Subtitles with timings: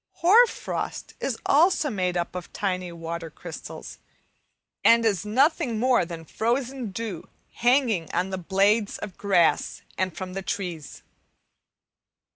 [0.23, 3.99] Hoar frost is also made up of tiny water crystals,
[4.83, 10.33] and is nothing more than frozen dew hanging on the blades of grass and from
[10.33, 11.03] the trees.